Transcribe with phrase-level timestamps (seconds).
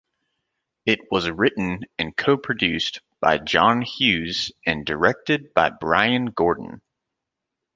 [0.83, 6.81] It was written and co-produced by John Hughes and directed by Bryan Gordon.